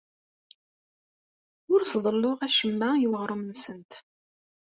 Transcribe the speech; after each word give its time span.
Ur 1.73 1.79
as-ḍelluɣ 1.81 2.37
acemma 2.47 2.89
i 2.97 3.07
weɣrum-nsent. 3.11 3.91